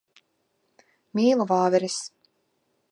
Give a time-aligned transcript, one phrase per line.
[1.21, 2.01] Mīlu vāveres.